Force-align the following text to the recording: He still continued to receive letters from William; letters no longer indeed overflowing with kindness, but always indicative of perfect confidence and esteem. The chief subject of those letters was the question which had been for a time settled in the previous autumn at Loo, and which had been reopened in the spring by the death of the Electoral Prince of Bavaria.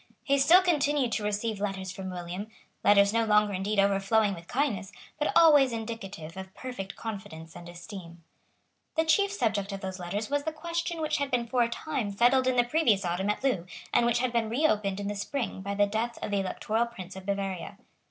He 0.23 0.39
still 0.39 0.63
continued 0.63 1.11
to 1.11 1.23
receive 1.23 1.61
letters 1.61 1.91
from 1.91 2.09
William; 2.09 2.47
letters 2.83 3.13
no 3.13 3.23
longer 3.23 3.53
indeed 3.53 3.77
overflowing 3.79 4.33
with 4.33 4.47
kindness, 4.47 4.91
but 5.19 5.31
always 5.35 5.71
indicative 5.71 6.35
of 6.35 6.51
perfect 6.55 6.95
confidence 6.95 7.55
and 7.55 7.69
esteem. 7.69 8.23
The 8.95 9.05
chief 9.05 9.31
subject 9.31 9.71
of 9.71 9.81
those 9.81 9.99
letters 9.99 10.27
was 10.27 10.41
the 10.43 10.51
question 10.53 11.01
which 11.01 11.17
had 11.17 11.29
been 11.29 11.45
for 11.45 11.61
a 11.61 11.69
time 11.69 12.09
settled 12.09 12.47
in 12.47 12.55
the 12.55 12.63
previous 12.63 13.05
autumn 13.05 13.29
at 13.29 13.43
Loo, 13.43 13.67
and 13.93 14.07
which 14.07 14.17
had 14.17 14.33
been 14.33 14.49
reopened 14.49 14.99
in 14.99 15.07
the 15.07 15.13
spring 15.13 15.61
by 15.61 15.75
the 15.75 15.85
death 15.85 16.17
of 16.23 16.31
the 16.31 16.39
Electoral 16.39 16.87
Prince 16.87 17.15
of 17.15 17.27
Bavaria. 17.27 17.77